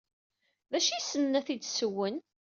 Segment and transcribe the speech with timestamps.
[0.71, 2.15] D acu ay ssnen ad t-id-ssewwen?